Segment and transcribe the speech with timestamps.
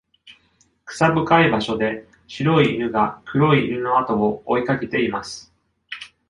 [0.85, 5.53] 草深い場所で、白い犬が黒い犬の後を追いかけています。